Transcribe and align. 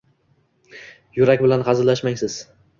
Yurak 1.19 1.45
bilan 1.45 1.69
hazillashmang, 1.71 2.21
siz. 2.27 2.43